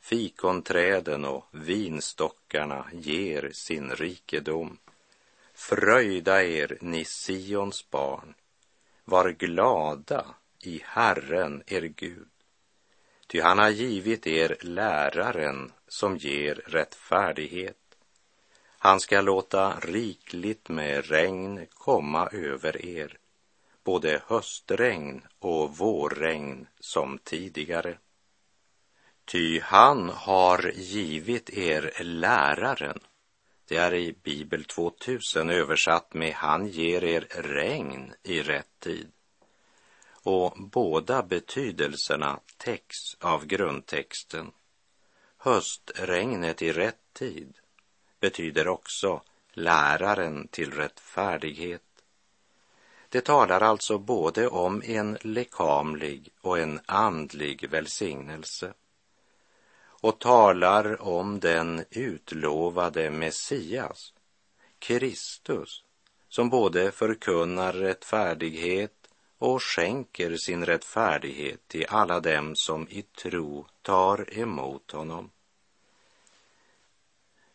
Fikonträden 0.00 1.24
och 1.24 1.46
vinstockarna 1.50 2.86
ger 2.92 3.50
sin 3.52 3.90
rikedom. 3.90 4.78
Fröjda 5.54 6.42
er, 6.42 6.78
ni 6.80 7.04
Sions 7.04 7.90
barn, 7.90 8.34
var 9.04 9.30
glada 9.30 10.34
i 10.60 10.82
Herren, 10.84 11.62
er 11.66 11.82
Gud. 11.82 12.33
Ty 13.34 13.40
han 13.40 13.58
har 13.58 13.70
givit 13.70 14.26
er 14.26 14.56
läraren 14.60 15.72
som 15.88 16.16
ger 16.16 16.54
rättfärdighet. 16.54 17.96
Han 18.78 19.00
ska 19.00 19.20
låta 19.20 19.80
rikligt 19.80 20.68
med 20.68 21.10
regn 21.10 21.66
komma 21.70 22.28
över 22.32 22.86
er, 22.86 23.18
både 23.84 24.22
höstregn 24.26 25.22
och 25.38 25.76
vårregn 25.76 26.66
som 26.80 27.18
tidigare. 27.18 27.98
Ty 29.24 29.60
han 29.60 30.08
har 30.08 30.72
givit 30.74 31.50
er 31.50 31.92
läraren. 32.00 33.00
Det 33.68 33.76
är 33.76 33.94
i 33.94 34.14
Bibel 34.22 34.64
2000 34.64 35.50
översatt 35.50 36.14
med 36.14 36.32
han 36.32 36.66
ger 36.66 37.04
er 37.04 37.26
regn 37.30 38.14
i 38.22 38.42
rätt 38.42 38.80
tid. 38.80 39.13
Och 40.24 40.52
båda 40.56 41.22
betydelserna 41.22 42.40
täcks 42.56 43.16
av 43.20 43.46
grundtexten. 43.46 44.52
Höstregnet 45.36 46.62
i 46.62 46.72
rätt 46.72 47.12
tid 47.12 47.54
betyder 48.20 48.68
också 48.68 49.22
läraren 49.52 50.48
till 50.48 50.72
rättfärdighet. 50.72 51.82
Det 53.08 53.20
talar 53.20 53.60
alltså 53.60 53.98
både 53.98 54.48
om 54.48 54.82
en 54.84 55.18
lekamlig 55.20 56.30
och 56.40 56.58
en 56.58 56.80
andlig 56.86 57.70
välsignelse 57.70 58.74
och 60.04 60.18
talar 60.18 61.02
om 61.02 61.40
den 61.40 61.84
utlovade 61.90 63.10
Messias, 63.10 64.14
Kristus, 64.78 65.84
som 66.28 66.50
både 66.50 66.92
förkunnar 66.92 67.72
rättfärdighet 67.72 69.03
och 69.38 69.62
skänker 69.62 70.36
sin 70.36 70.66
rättfärdighet 70.66 71.68
till 71.68 71.86
alla 71.88 72.20
dem 72.20 72.56
som 72.56 72.88
i 72.90 73.02
tro 73.02 73.66
tar 73.82 74.38
emot 74.38 74.90
honom. 74.90 75.30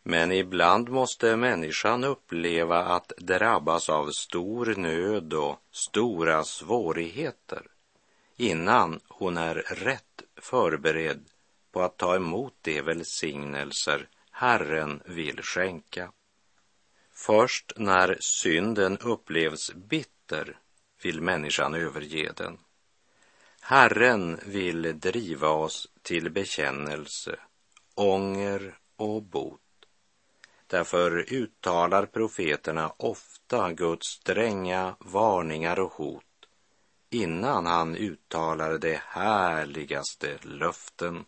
Men 0.02 0.32
ibland 0.32 0.88
måste 0.88 1.36
människan 1.36 2.04
uppleva 2.04 2.84
att 2.84 3.12
drabbas 3.18 3.88
av 3.88 4.10
stor 4.10 4.74
nöd 4.76 5.32
och 5.32 5.58
stora 5.70 6.44
svårigheter 6.44 7.66
innan 8.36 9.00
hon 9.08 9.36
är 9.36 9.54
rätt 9.54 10.22
förberedd 10.36 11.24
på 11.72 11.82
att 11.82 11.96
ta 11.96 12.16
emot 12.16 12.54
de 12.62 12.82
välsignelser 12.82 14.08
Herren 14.30 15.02
vill 15.04 15.42
skänka. 15.42 16.12
Först 17.12 17.72
när 17.76 18.16
synden 18.20 18.98
upplevs 18.98 19.72
bitter 19.74 20.58
vill 21.02 21.20
människan 21.20 21.74
överge 21.74 22.32
den. 22.36 22.58
Herren 23.60 24.40
vill 24.46 25.00
driva 25.00 25.48
oss 25.48 25.88
till 26.02 26.30
bekännelse, 26.30 27.38
ånger 27.94 28.78
och 28.96 29.22
bot. 29.22 29.60
Därför 30.66 31.32
uttalar 31.32 32.06
profeterna 32.06 32.92
ofta 32.96 33.72
Guds 33.72 34.06
stränga 34.06 34.96
varningar 35.00 35.80
och 35.80 35.92
hot 35.92 36.24
innan 37.10 37.66
han 37.66 37.96
uttalar 37.96 38.78
de 38.78 38.98
härligaste 39.04 40.38
löften. 40.42 41.24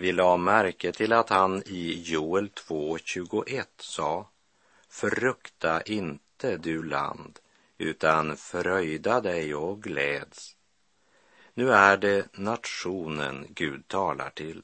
Vi 0.00 0.12
la 0.12 0.36
märke 0.36 0.92
till 0.92 1.12
att 1.12 1.28
han 1.28 1.62
i 1.66 2.02
Joel 2.02 2.48
2.21 2.48 3.64
sa 3.78 4.28
Frukta 4.88 5.82
inte 5.82 6.56
du 6.56 6.82
land, 6.82 7.38
utan 7.78 8.36
fröjda 8.36 9.20
dig 9.20 9.54
och 9.54 9.82
gläds. 9.82 10.56
Nu 11.54 11.70
är 11.72 11.96
det 11.96 12.26
nationen 12.32 13.46
Gud 13.48 13.88
talar 13.88 14.30
till. 14.30 14.62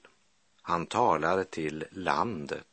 Han 0.63 0.87
talar 0.87 1.45
till 1.45 1.85
landet. 1.91 2.67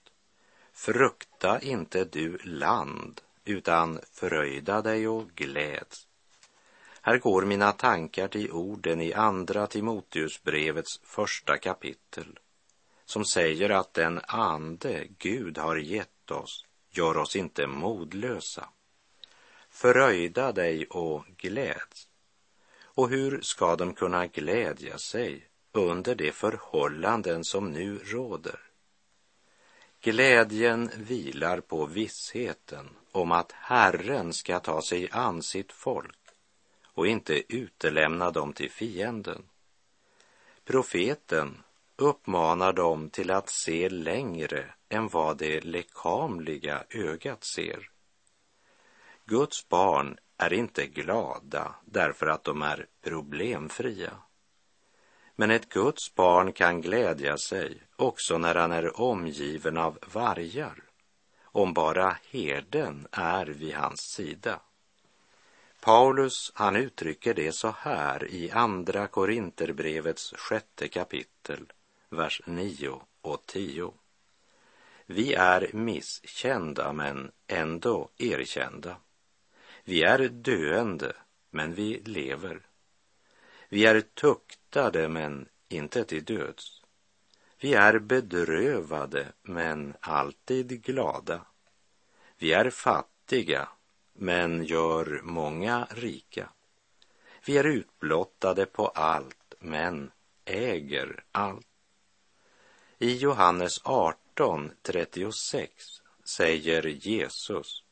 Frukta 0.74 1.60
inte 1.60 2.04
du 2.04 2.38
land, 2.38 3.22
utan 3.46 4.00
fröjda 4.12 4.82
dig 4.82 5.08
och 5.08 5.30
gläds. 5.36 6.08
Här 7.02 7.18
går 7.18 7.46
mina 7.46 7.72
tankar 7.72 8.28
till 8.28 8.52
orden 8.52 9.02
i 9.02 9.14
Andra 9.14 9.68
Timoteusbrevets 9.68 11.00
första 11.04 11.58
kapitel 11.58 12.40
som 13.12 13.26
säger 13.26 13.70
att 13.70 13.94
den 13.94 14.22
ande 14.28 15.08
Gud 15.18 15.58
har 15.58 15.76
gett 15.76 16.32
oss 16.32 16.66
gör 16.90 17.18
oss 17.18 17.36
inte 17.36 17.68
modlösa. 17.68 18.70
Föröjda 19.70 20.52
dig 20.52 20.86
och 20.86 21.26
gläds. 21.38 22.08
Och 22.84 23.10
hur 23.10 23.42
ska 23.42 23.76
de 23.76 23.94
kunna 23.94 24.28
glädja 24.28 24.98
sig 24.98 25.48
under 25.72 26.16
de 26.16 26.32
förhållanden 26.32 27.44
som 27.44 27.72
nu 27.72 27.98
råder? 27.98 28.60
Glädjen 30.02 30.90
vilar 30.98 31.62
på 31.62 31.86
vissheten 31.86 32.90
om 33.12 33.32
att 33.32 33.52
Herren 33.52 34.34
ska 34.34 34.60
ta 34.60 34.82
sig 34.82 35.10
an 35.12 35.44
sitt 35.44 35.72
folk 35.72 36.20
och 36.84 37.08
inte 37.08 37.54
utelämna 37.56 38.32
dem 38.32 38.54
till 38.54 38.72
fienden. 38.72 39.44
Profeten 40.66 41.64
uppmanar 42.02 42.74
dem 42.74 43.10
till 43.10 43.32
att 43.32 43.50
se 43.50 43.90
längre 43.90 44.66
än 44.90 45.08
vad 45.08 45.38
det 45.38 45.62
lekamliga 45.62 46.84
ögat 46.90 47.44
ser. 47.44 47.90
Guds 49.26 49.70
barn 49.70 50.18
är 50.38 50.54
inte 50.54 50.88
glada 50.88 51.76
därför 51.86 52.28
att 52.28 52.44
de 52.44 52.62
är 52.62 52.88
problemfria. 53.02 54.14
Men 55.36 55.52
ett 55.52 55.70
Guds 55.70 56.16
barn 56.16 56.54
kan 56.54 56.82
glädja 56.82 57.38
sig 57.38 57.82
också 57.96 58.38
när 58.38 58.56
han 58.56 58.72
är 58.72 59.02
omgiven 59.02 59.78
av 59.78 60.00
vargar, 60.14 60.84
om 61.44 61.74
bara 61.74 62.18
herden 62.30 63.08
är 63.12 63.46
vid 63.46 63.74
hans 63.74 64.00
sida. 64.00 64.60
Paulus, 65.82 66.52
han 66.56 66.76
uttrycker 66.76 67.34
det 67.34 67.56
så 67.56 67.76
här 67.78 68.32
i 68.32 68.52
Andra 68.52 69.08
Korinterbrevets 69.08 70.34
sjätte 70.38 70.88
kapitel 70.88 71.72
vers 72.12 72.42
9 72.46 73.02
och 73.22 73.46
10. 73.46 73.94
Vi 75.06 75.34
är 75.34 75.70
misskända 75.74 76.94
men 76.94 77.32
ändå 77.48 78.10
erkända. 78.18 78.96
Vi 79.84 80.04
är 80.04 80.28
döende 80.28 81.14
men 81.50 81.74
vi 81.74 82.00
lever. 82.06 82.62
Vi 83.70 83.86
är 83.86 84.02
tuktade 84.02 85.10
men 85.10 85.48
inte 85.68 86.04
till 86.04 86.24
döds. 86.24 86.84
Vi 87.60 87.74
är 87.74 88.00
bedrövade 88.00 89.32
men 89.42 89.94
alltid 90.00 90.84
glada. 90.84 91.46
Vi 92.38 92.54
är 92.54 92.70
fattiga 92.70 93.70
men 94.14 94.64
gör 94.64 95.22
många 95.24 95.88
rika. 95.92 96.50
Vi 97.46 97.58
är 97.58 97.64
utblottade 97.64 98.66
på 98.66 98.88
allt 98.88 99.54
men 99.60 100.12
äger 100.46 101.24
allt. 101.32 101.71
I 103.04 103.18
Johannes 103.18 103.82
18, 103.84 104.72
36 104.82 106.02
säger 106.24 106.86
Jesus, 106.86 107.84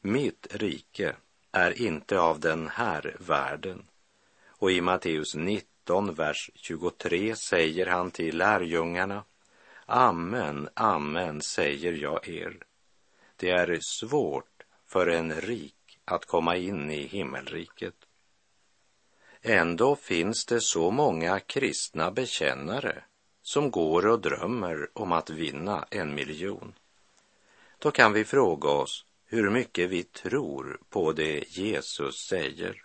mitt 0.00 0.46
rike 0.50 1.16
är 1.52 1.82
inte 1.82 2.20
av 2.20 2.40
den 2.40 2.68
här 2.68 3.16
världen. 3.20 3.86
Och 4.48 4.70
i 4.70 4.80
Matteus 4.80 5.34
19, 5.34 6.14
vers 6.14 6.50
23 6.54 7.36
säger 7.36 7.86
han 7.86 8.10
till 8.10 8.38
lärjungarna, 8.38 9.24
Amen, 9.86 10.68
amen 10.74 11.42
säger 11.42 11.92
jag 11.92 12.28
er. 12.28 12.56
Det 13.36 13.50
är 13.50 13.78
svårt 13.80 14.62
för 14.86 15.06
en 15.06 15.40
rik 15.40 15.98
att 16.04 16.26
komma 16.26 16.56
in 16.56 16.90
i 16.90 17.06
himmelriket. 17.06 17.96
Ändå 19.42 19.96
finns 19.96 20.46
det 20.46 20.60
så 20.60 20.90
många 20.90 21.40
kristna 21.40 22.10
bekännare 22.10 23.04
som 23.48 23.70
går 23.70 24.06
och 24.06 24.20
drömmer 24.20 24.88
om 24.92 25.12
att 25.12 25.30
vinna 25.30 25.86
en 25.90 26.14
miljon. 26.14 26.74
Då 27.78 27.90
kan 27.90 28.12
vi 28.12 28.24
fråga 28.24 28.68
oss 28.68 29.04
hur 29.26 29.50
mycket 29.50 29.90
vi 29.90 30.02
tror 30.02 30.80
på 30.88 31.12
det 31.12 31.56
Jesus 31.56 32.26
säger. 32.28 32.84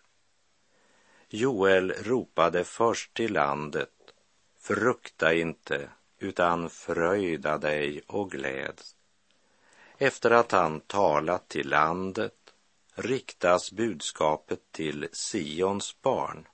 Joel 1.29 1.91
ropade 1.91 2.63
först 2.63 3.13
till 3.13 3.33
landet, 3.33 3.89
frukta 4.59 5.33
inte, 5.33 5.89
utan 6.19 6.69
fröjda 6.69 7.57
dig 7.57 8.01
och 8.07 8.31
gläds. 8.31 8.95
Efter 9.97 10.31
att 10.31 10.51
han 10.51 10.79
talat 10.79 11.47
till 11.47 11.69
landet 11.69 12.53
riktas 12.95 13.71
budskapet 13.71 14.59
till 14.71 15.07
Sions 15.11 16.01
barn. 16.01 16.47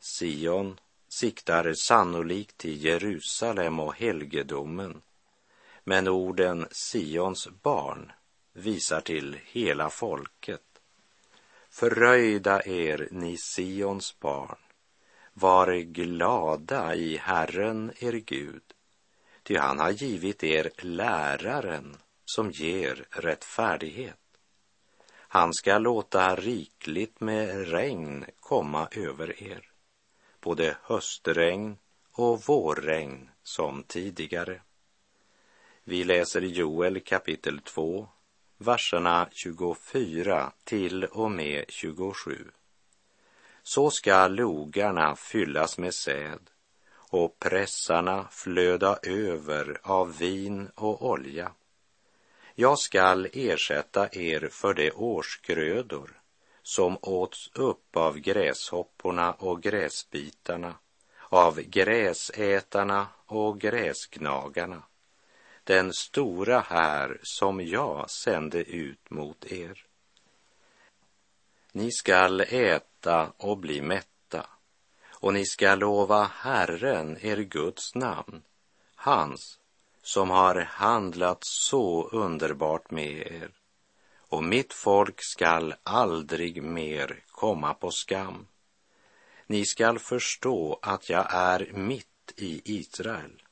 Sion 0.00 0.80
siktar 1.20 1.74
sannolikt 1.74 2.58
till 2.58 2.84
Jerusalem 2.84 3.80
och 3.80 3.94
helgedomen, 3.94 5.02
men 5.84 6.08
orden 6.08 6.66
Sions 6.70 7.48
barn 7.62 8.12
visar 8.52 9.00
till 9.00 9.38
hela 9.44 9.90
folket. 9.90 10.62
Förröjda 11.70 12.62
er, 12.64 13.08
ni 13.10 13.36
Sions 13.36 14.20
barn, 14.20 14.58
var 15.32 15.76
glada 15.76 16.94
i 16.94 17.16
Herren 17.16 17.92
er 17.98 18.12
Gud, 18.12 18.62
ty 19.42 19.56
han 19.56 19.78
har 19.78 19.90
givit 19.90 20.44
er 20.44 20.70
läraren 20.78 21.96
som 22.24 22.50
ger 22.50 23.06
rättfärdighet. 23.10 24.18
Han 25.28 25.54
ska 25.54 25.78
låta 25.78 26.36
rikligt 26.36 27.20
med 27.20 27.68
regn 27.70 28.24
komma 28.40 28.88
över 28.90 29.42
er, 29.42 29.75
både 30.46 30.76
höstregn 30.82 31.78
och 32.12 32.42
vårregn 32.42 33.30
som 33.42 33.82
tidigare. 33.82 34.60
Vi 35.84 36.04
läser 36.04 36.40
Joel 36.40 37.00
kapitel 37.00 37.60
2, 37.60 38.08
verserna 38.58 39.28
24 39.32 40.52
till 40.64 41.04
och 41.04 41.30
med 41.30 41.64
27. 41.68 42.50
Så 43.62 43.90
ska 43.90 44.28
logarna 44.28 45.16
fyllas 45.16 45.78
med 45.78 45.94
säd 45.94 46.50
och 46.94 47.38
pressarna 47.38 48.28
flöda 48.30 48.98
över 49.02 49.80
av 49.82 50.18
vin 50.18 50.70
och 50.74 51.10
olja. 51.10 51.52
Jag 52.54 52.78
skall 52.78 53.28
ersätta 53.32 54.08
er 54.12 54.48
för 54.52 54.74
de 54.74 54.92
årsgrödor 54.92 56.20
som 56.66 56.98
åts 57.02 57.50
upp 57.54 57.96
av 57.96 58.18
gräshopporna 58.18 59.32
och 59.32 59.62
gräsbitarna, 59.62 60.74
av 61.18 61.60
gräsätarna 61.60 63.06
och 63.26 63.60
gräsgnagarna, 63.60 64.82
den 65.64 65.92
stora 65.92 66.60
här 66.60 67.20
som 67.22 67.60
jag 67.60 68.10
sände 68.10 68.58
ut 68.62 69.10
mot 69.10 69.52
er. 69.52 69.84
Ni 71.72 71.92
skall 71.92 72.40
äta 72.40 73.32
och 73.36 73.58
bli 73.58 73.80
mätta, 73.80 74.46
och 75.08 75.34
ni 75.34 75.46
skall 75.46 75.78
lova 75.78 76.24
Herren, 76.24 77.18
er 77.20 77.36
Guds 77.36 77.94
namn, 77.94 78.42
hans 78.94 79.58
som 80.02 80.30
har 80.30 80.60
handlat 80.60 81.38
så 81.40 82.08
underbart 82.08 82.90
med 82.90 83.32
er, 83.32 83.50
och 84.36 84.44
mitt 84.44 84.72
folk 84.72 85.22
skall 85.22 85.74
aldrig 85.82 86.62
mer 86.62 87.24
komma 87.30 87.74
på 87.74 87.90
skam. 87.90 88.46
Ni 89.46 89.64
skall 89.64 89.98
förstå 89.98 90.78
att 90.82 91.08
jag 91.08 91.26
är 91.30 91.72
mitt 91.72 92.32
i 92.36 92.62
Israel, 92.64 93.42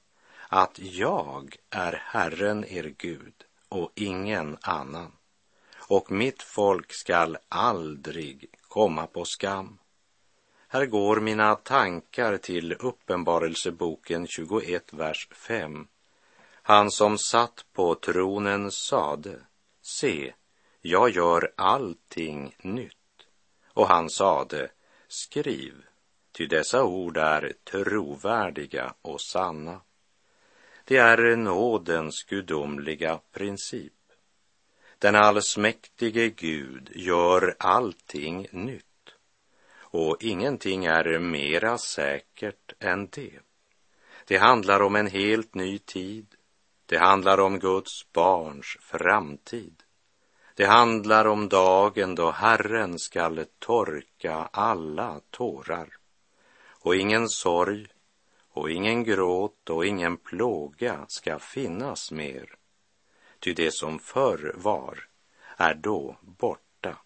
att 0.48 0.78
jag 0.78 1.56
är 1.70 2.02
Herren 2.06 2.64
er 2.64 2.94
Gud 2.98 3.34
och 3.68 3.92
ingen 3.94 4.58
annan, 4.60 5.12
och 5.88 6.10
mitt 6.10 6.42
folk 6.42 6.92
skall 6.92 7.36
aldrig 7.48 8.46
komma 8.68 9.06
på 9.06 9.24
skam. 9.24 9.78
Här 10.68 10.86
går 10.86 11.20
mina 11.20 11.54
tankar 11.54 12.36
till 12.36 12.72
Uppenbarelseboken 12.72 14.26
21, 14.26 14.92
vers 14.92 15.28
5 15.32 15.88
han 16.66 16.90
som 16.90 17.18
satt 17.18 17.64
på 17.72 17.94
tronen 17.94 18.70
sade, 18.70 19.40
se, 19.82 20.32
jag 20.86 21.10
gör 21.10 21.52
allting 21.56 22.56
nytt. 22.62 23.26
Och 23.66 23.88
han 23.88 24.10
sade, 24.10 24.70
skriv, 25.08 25.74
ty 26.32 26.46
dessa 26.46 26.84
ord 26.84 27.16
är 27.16 27.52
trovärdiga 27.64 28.94
och 29.02 29.20
sanna. 29.20 29.80
Det 30.84 30.96
är 30.96 31.36
nådens 31.36 32.24
gudomliga 32.24 33.20
princip. 33.32 33.92
Den 34.98 35.14
allsmäktige 35.14 36.28
Gud 36.28 36.90
gör 36.94 37.56
allting 37.58 38.46
nytt 38.50 39.14
och 39.78 40.16
ingenting 40.20 40.84
är 40.84 41.18
mera 41.18 41.78
säkert 41.78 42.72
än 42.78 43.08
det. 43.12 43.38
Det 44.24 44.36
handlar 44.36 44.80
om 44.82 44.96
en 44.96 45.06
helt 45.06 45.54
ny 45.54 45.78
tid 45.78 46.26
det 46.86 46.98
handlar 46.98 47.40
om 47.40 47.58
Guds 47.58 48.12
barns 48.12 48.76
framtid. 48.80 49.83
Det 50.54 50.64
handlar 50.64 51.24
om 51.24 51.48
dagen 51.48 52.14
då 52.14 52.30
Herren 52.30 52.98
skall 52.98 53.44
torka 53.58 54.48
alla 54.52 55.20
tårar 55.30 55.96
och 56.68 56.96
ingen 56.96 57.28
sorg 57.28 57.86
och 58.48 58.70
ingen 58.70 59.04
gråt 59.04 59.70
och 59.70 59.86
ingen 59.86 60.16
plåga 60.16 61.04
ska 61.08 61.38
finnas 61.38 62.10
mer. 62.10 62.54
Ty 63.38 63.54
det 63.54 63.74
som 63.74 63.98
förr 63.98 64.54
var 64.56 65.08
är 65.56 65.74
då 65.74 66.16
borta. 66.20 66.98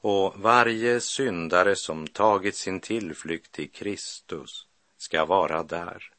Och 0.00 0.34
varje 0.36 1.00
syndare 1.00 1.76
som 1.76 2.06
tagit 2.06 2.56
sin 2.56 2.80
tillflykt 2.80 3.52
till 3.52 3.70
Kristus 3.70 4.66
ska 4.96 5.24
vara 5.24 5.62
där 5.62 6.12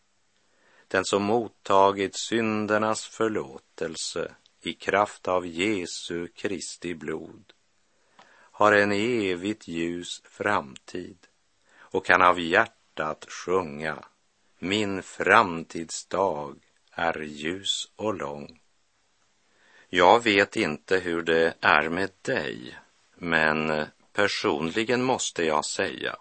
den 0.90 1.06
som 1.06 1.24
mottagit 1.24 2.16
syndernas 2.16 3.06
förlåtelse 3.06 4.32
i 4.62 4.74
kraft 4.74 5.28
av 5.28 5.48
Jesu 5.48 6.28
Kristi 6.28 6.96
blod 6.96 7.54
har 8.52 8.72
en 8.72 8.92
evigt 8.92 9.68
ljus 9.68 10.22
framtid 10.26 11.18
och 11.78 12.06
kan 12.06 12.22
av 12.22 12.40
hjärtat 12.40 13.26
sjunga 13.30 14.04
Min 14.60 15.04
framtidsdag 15.04 16.56
är 16.92 17.20
ljus 17.20 17.92
och 17.96 18.14
lång. 18.14 18.60
Jag 19.90 20.24
vet 20.24 20.56
inte 20.56 20.98
hur 20.98 21.22
det 21.22 21.54
är 21.62 21.90
med 21.90 22.12
dig, 22.22 22.78
men 23.16 23.86
personligen 24.14 25.04
måste 25.04 25.46
jag 25.46 25.66
säga 25.66 26.16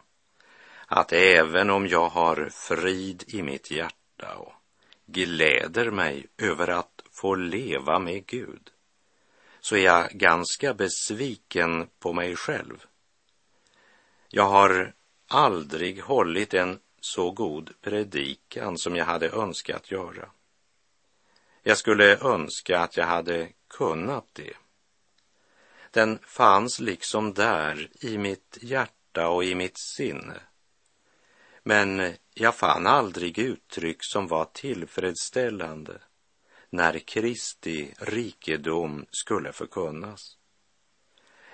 att 0.86 1.12
även 1.12 1.70
om 1.70 1.86
jag 1.86 2.08
har 2.08 2.48
frid 2.52 3.24
i 3.26 3.42
mitt 3.42 3.70
hjärta 3.70 4.34
och 4.36 4.52
gläder 5.06 5.90
mig 5.90 6.26
över 6.38 6.68
att 6.68 6.97
får 7.18 7.36
leva 7.36 7.98
med 7.98 8.26
Gud 8.26 8.70
så 9.60 9.76
är 9.76 9.84
jag 9.84 10.10
ganska 10.10 10.74
besviken 10.74 11.88
på 11.98 12.12
mig 12.12 12.36
själv. 12.36 12.84
Jag 14.28 14.48
har 14.48 14.94
aldrig 15.28 16.02
hållit 16.02 16.54
en 16.54 16.78
så 17.00 17.30
god 17.30 17.70
predikan 17.80 18.78
som 18.78 18.96
jag 18.96 19.04
hade 19.04 19.28
önskat 19.28 19.90
göra. 19.90 20.28
Jag 21.62 21.78
skulle 21.78 22.18
önska 22.18 22.80
att 22.80 22.96
jag 22.96 23.06
hade 23.06 23.48
kunnat 23.68 24.26
det. 24.32 24.54
Den 25.90 26.18
fanns 26.22 26.80
liksom 26.80 27.34
där 27.34 27.88
i 28.00 28.18
mitt 28.18 28.58
hjärta 28.60 29.28
och 29.28 29.44
i 29.44 29.54
mitt 29.54 29.78
sinne. 29.78 30.40
Men 31.62 32.14
jag 32.34 32.54
fann 32.54 32.86
aldrig 32.86 33.38
uttryck 33.38 33.98
som 34.00 34.26
var 34.26 34.44
tillfredsställande 34.44 36.00
när 36.70 36.98
Kristi 36.98 37.94
rikedom 37.98 39.06
skulle 39.10 39.52
förkunnas. 39.52 40.36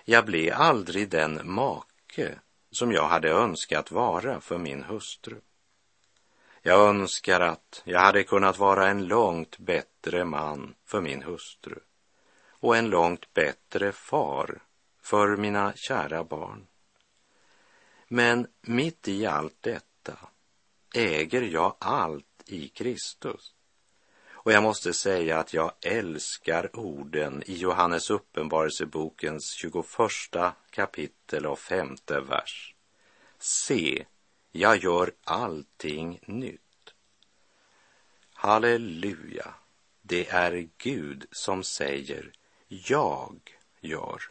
Jag 0.05 0.24
blev 0.24 0.55
aldrig 0.55 1.09
den 1.09 1.40
make 1.53 2.38
som 2.70 2.92
jag 2.92 3.09
hade 3.09 3.31
önskat 3.31 3.90
vara 3.90 4.40
för 4.40 4.59
min 4.59 4.83
hustru. 4.83 5.40
Jag 6.62 6.88
önskar 6.88 7.40
att 7.40 7.83
jag 7.85 8.00
hade 8.00 8.24
kunnat 8.24 8.59
vara 8.59 8.88
en 8.88 9.07
långt 9.07 9.59
bättre 9.59 10.24
man 10.24 10.74
för 10.85 11.00
min 11.00 11.22
hustru 11.22 11.81
och 12.48 12.77
en 12.77 12.90
långt 12.90 13.35
bättre 13.35 13.92
far 13.92 14.62
för 15.03 15.37
mina 15.37 15.72
kära 15.77 16.24
barn. 16.24 16.66
Men 18.09 18.46
mitt 18.61 19.09
i 19.09 19.27
allt 19.27 19.57
detta 19.61 20.18
äger 20.94 21.42
jag 21.42 21.77
allt 21.79 22.42
i 22.46 22.68
Kristus. 22.68 23.53
Och 24.44 24.52
jag 24.52 24.62
måste 24.62 24.92
säga 24.92 25.38
att 25.38 25.54
jag 25.54 25.72
älskar 25.80 26.76
orden 26.76 27.42
i 27.46 27.54
Johannes 27.54 28.11
uppenbarelsebokens 28.11 29.52
21 29.52 29.85
kapitel 30.70 31.46
och 31.46 31.59
femte 31.59 32.20
vers. 32.20 32.74
Se, 33.38 34.07
jag 34.52 34.76
gör 34.76 35.12
allting 35.24 36.20
nytt. 36.26 36.94
Halleluja, 38.35 39.54
det 40.02 40.28
är 40.28 40.68
Gud 40.78 41.26
som 41.30 41.62
säger 41.62 42.33
jag 42.68 43.40
gör. 43.80 44.22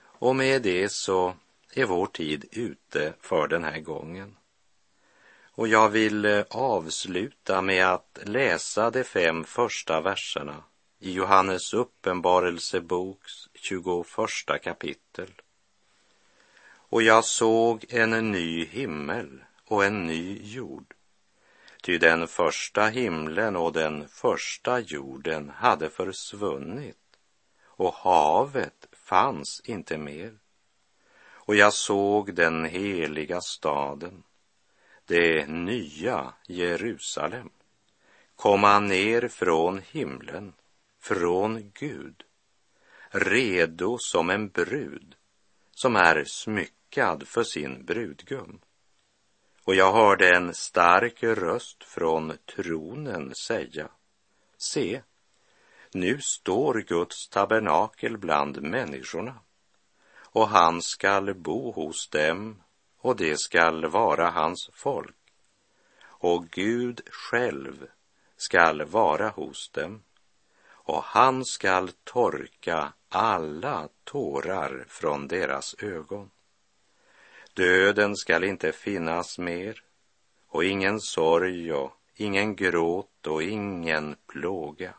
Och 0.00 0.36
med 0.36 0.62
det 0.62 0.92
så 0.92 1.36
är 1.74 1.84
vår 1.84 2.06
tid 2.06 2.44
ute 2.52 3.14
för 3.20 3.48
den 3.48 3.64
här 3.64 3.80
gången. 3.80 4.36
Och 5.58 5.68
jag 5.68 5.88
vill 5.88 6.24
eh, 6.24 6.44
avsluta 6.50 7.62
med 7.62 7.86
att 7.86 8.18
läsa 8.22 8.90
de 8.90 9.04
fem 9.04 9.44
första 9.44 10.00
verserna 10.00 10.62
i 10.98 11.12
Johannes 11.12 11.74
uppenbarelseboks 11.74 13.32
21 13.54 14.06
kapitel. 14.62 15.32
Och 16.68 17.02
jag 17.02 17.24
såg 17.24 17.84
en 17.88 18.30
ny 18.30 18.64
himmel 18.64 19.44
och 19.64 19.84
en 19.84 20.06
ny 20.06 20.40
jord. 20.42 20.94
Ty 21.82 21.98
den 21.98 22.28
första 22.28 22.86
himlen 22.86 23.56
och 23.56 23.72
den 23.72 24.08
första 24.08 24.80
jorden 24.80 25.52
hade 25.56 25.90
försvunnit 25.90 27.18
och 27.64 27.94
havet 27.94 28.88
fanns 28.92 29.60
inte 29.64 29.98
mer. 29.98 30.34
Och 31.20 31.56
jag 31.56 31.72
såg 31.72 32.34
den 32.34 32.64
heliga 32.64 33.40
staden, 33.40 34.22
det 35.08 35.46
nya 35.46 36.32
Jerusalem, 36.46 37.50
komma 38.36 38.80
ner 38.80 39.28
från 39.28 39.82
himlen, 39.90 40.52
från 41.00 41.70
Gud, 41.74 42.24
redo 43.10 43.98
som 43.98 44.30
en 44.30 44.48
brud 44.48 45.14
som 45.70 45.96
är 45.96 46.24
smyckad 46.24 47.28
för 47.28 47.42
sin 47.42 47.84
brudgum. 47.84 48.60
Och 49.64 49.74
jag 49.74 49.92
hörde 49.92 50.36
en 50.36 50.54
stark 50.54 51.22
röst 51.22 51.84
från 51.84 52.38
tronen 52.56 53.34
säga, 53.34 53.88
se, 54.56 55.02
nu 55.92 56.20
står 56.20 56.74
Guds 56.74 57.28
tabernakel 57.28 58.18
bland 58.18 58.62
människorna 58.62 59.34
och 60.16 60.48
han 60.48 60.82
skall 60.82 61.34
bo 61.34 61.72
hos 61.72 62.08
dem 62.08 62.62
och 62.98 63.16
det 63.16 63.40
skall 63.40 63.86
vara 63.86 64.30
hans 64.30 64.70
folk. 64.72 65.16
Och 66.00 66.48
Gud 66.50 67.00
själv 67.10 67.86
skall 68.36 68.84
vara 68.84 69.28
hos 69.28 69.70
dem 69.70 70.02
och 70.88 71.02
han 71.02 71.44
skall 71.44 71.90
torka 72.04 72.92
alla 73.08 73.88
tårar 74.04 74.84
från 74.88 75.28
deras 75.28 75.74
ögon. 75.78 76.30
Döden 77.54 78.16
skall 78.16 78.44
inte 78.44 78.72
finnas 78.72 79.38
mer 79.38 79.82
och 80.48 80.64
ingen 80.64 81.00
sorg 81.00 81.72
och 81.72 81.92
ingen 82.14 82.56
gråt 82.56 83.26
och 83.26 83.42
ingen 83.42 84.16
plåga. 84.26 84.94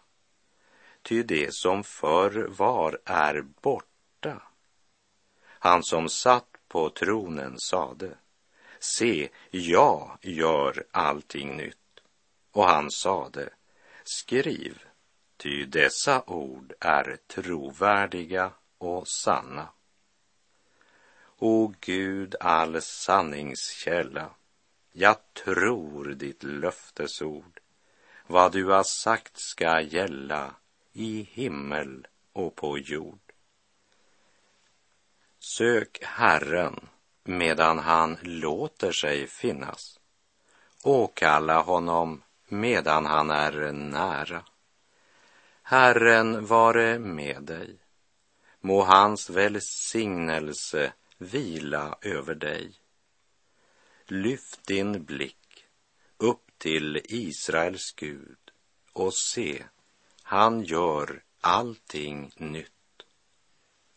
Ty 1.02 1.24
det 1.24 1.54
som 1.54 1.84
förr 1.84 2.48
var 2.58 3.00
är 3.06 3.42
borta. 3.62 4.42
Han 5.42 5.84
som 5.84 6.10
satt 6.10 6.49
på 6.70 6.90
tronen 6.90 7.60
sade, 7.60 8.12
se, 8.80 9.30
jag 9.52 10.18
gör 10.22 10.84
allting 10.92 11.58
nytt. 11.58 12.00
Och 12.52 12.66
han 12.66 12.92
sade, 12.92 13.50
skriv, 14.04 14.84
ty 15.38 15.66
dessa 15.66 16.24
ord 16.28 16.74
är 16.80 17.18
trovärdiga 17.28 18.52
och 18.78 19.08
sanna. 19.08 19.68
O 21.40 21.74
Gud, 21.80 22.36
all 22.40 22.82
sanningskälla, 22.82 24.30
jag 24.92 25.18
tror 25.34 26.06
ditt 26.06 26.44
löftesord. 26.44 27.60
Vad 28.28 28.52
du 28.52 28.66
har 28.66 28.84
sagt 28.84 29.40
ska 29.40 29.82
gälla 29.82 30.56
i 30.94 31.22
himmel 31.32 32.08
och 32.34 32.56
på 32.56 32.78
jord. 32.78 33.29
Sök 35.40 36.04
Herren 36.04 36.90
medan 37.24 37.80
han 37.80 38.18
låter 38.22 38.92
sig 38.92 39.28
finnas. 39.28 40.00
Åkalla 40.84 41.62
honom 41.62 42.24
medan 42.48 43.06
han 43.06 43.30
är 43.30 43.72
nära. 43.72 44.44
Herren 45.64 46.46
vare 46.46 47.00
med 47.00 47.44
dig. 47.44 47.80
Må 48.62 48.84
hans 48.84 49.30
välsignelse 49.30 50.94
vila 51.18 51.98
över 52.02 52.36
dig. 52.36 52.72
Lyft 54.06 54.68
din 54.68 55.04
blick 55.04 55.66
upp 56.18 56.52
till 56.58 57.02
Israels 57.06 57.92
Gud 57.92 58.38
och 58.94 59.14
se, 59.14 59.64
han 60.24 60.64
gör 60.64 61.24
allting 61.42 62.32
nytt. 62.38 62.74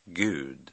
Gud 0.04 0.72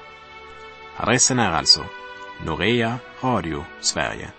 Adressen 0.97 1.39
är 1.39 1.51
alltså 1.51 1.85
Norea 2.45 2.99
Radio 3.21 3.65
Sverige, 3.79 4.31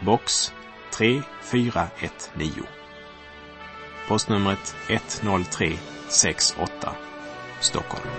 box 0.00 0.52
3419. 0.90 2.66
Postnumret 4.08 4.76
10368 4.88 6.92
Stockholm. 7.60 8.10